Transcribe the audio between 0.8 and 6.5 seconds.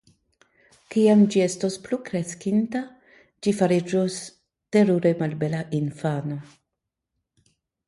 Kiam ĝi estos plukreskinta ĝi fariĝos terure malbela infano.